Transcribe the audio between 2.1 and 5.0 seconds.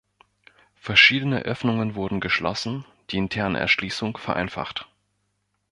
geschlossen, die interne Erschließung vereinfacht.